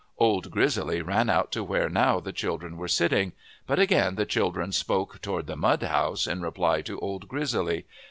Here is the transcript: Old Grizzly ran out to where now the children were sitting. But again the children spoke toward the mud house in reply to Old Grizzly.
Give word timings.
Old 0.17 0.49
Grizzly 0.49 1.03
ran 1.03 1.29
out 1.29 1.51
to 1.51 1.63
where 1.63 1.87
now 1.87 2.19
the 2.19 2.33
children 2.33 2.75
were 2.75 2.87
sitting. 2.87 3.33
But 3.67 3.77
again 3.77 4.15
the 4.15 4.25
children 4.25 4.71
spoke 4.71 5.21
toward 5.21 5.45
the 5.45 5.55
mud 5.55 5.83
house 5.83 6.25
in 6.25 6.41
reply 6.41 6.81
to 6.81 6.97
Old 6.99 7.27
Grizzly. 7.27 7.85